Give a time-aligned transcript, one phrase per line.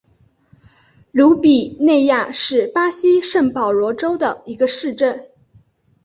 [1.11, 5.29] 鲁比内亚是巴西圣保罗州的一个市镇。